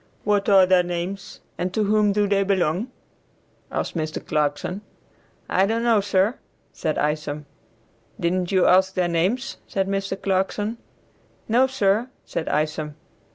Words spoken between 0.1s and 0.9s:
"What are their